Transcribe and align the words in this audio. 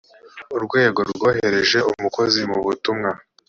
urwego 0.55 0.99
rwohereje 1.11 1.79
umukozi 1.91 2.39
mu 2.51 2.59
butumwa 2.65 3.11